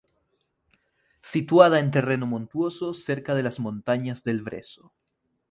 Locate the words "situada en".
1.21-1.91